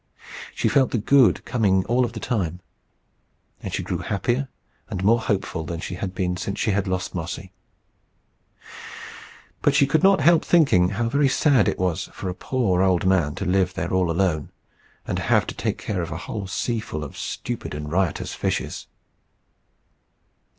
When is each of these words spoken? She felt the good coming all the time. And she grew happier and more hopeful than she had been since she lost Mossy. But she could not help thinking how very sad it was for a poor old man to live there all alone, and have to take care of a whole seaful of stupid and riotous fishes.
She 0.55 0.67
felt 0.67 0.89
the 0.89 0.97
good 0.97 1.45
coming 1.45 1.85
all 1.85 2.07
the 2.07 2.19
time. 2.19 2.59
And 3.61 3.71
she 3.71 3.83
grew 3.83 3.99
happier 3.99 4.47
and 4.89 5.03
more 5.03 5.19
hopeful 5.19 5.63
than 5.63 5.79
she 5.79 5.93
had 5.93 6.15
been 6.15 6.37
since 6.37 6.59
she 6.59 6.73
lost 6.75 7.13
Mossy. 7.13 7.53
But 9.61 9.75
she 9.75 9.85
could 9.85 10.01
not 10.01 10.19
help 10.21 10.43
thinking 10.43 10.89
how 10.89 11.07
very 11.07 11.29
sad 11.29 11.67
it 11.67 11.77
was 11.77 12.09
for 12.13 12.29
a 12.29 12.33
poor 12.33 12.81
old 12.81 13.05
man 13.05 13.35
to 13.35 13.45
live 13.45 13.75
there 13.75 13.93
all 13.93 14.09
alone, 14.09 14.49
and 15.05 15.19
have 15.19 15.45
to 15.45 15.53
take 15.53 15.77
care 15.77 16.01
of 16.01 16.09
a 16.09 16.17
whole 16.25 16.47
seaful 16.47 17.03
of 17.03 17.15
stupid 17.15 17.75
and 17.75 17.91
riotous 17.91 18.33
fishes. 18.33 18.87